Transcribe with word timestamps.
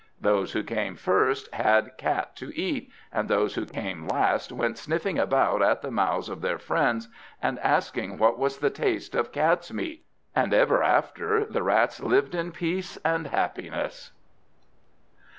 Those 0.19 0.53
who 0.53 0.63
came 0.63 0.95
first 0.95 1.53
had 1.53 1.95
cat 1.95 2.35
to 2.37 2.51
eat, 2.59 2.89
and 3.13 3.29
those 3.29 3.53
who 3.53 3.67
came 3.67 4.07
last 4.07 4.51
went 4.51 4.79
sniffing 4.79 5.19
about 5.19 5.61
at 5.61 5.83
the 5.83 5.91
mouths 5.91 6.27
of 6.27 6.41
their 6.41 6.57
friends, 6.57 7.07
and 7.39 7.59
asking 7.59 8.17
what 8.17 8.39
was 8.39 8.57
the 8.57 8.71
taste 8.71 9.13
of 9.13 9.31
catsmeat. 9.31 10.03
And 10.35 10.55
ever 10.55 10.81
after 10.81 11.45
the 11.45 11.61
Rats 11.61 11.99
lived 12.01 12.33
in 12.33 12.51
peace 12.51 12.97
and 13.05 13.27
happiness. 13.27 14.11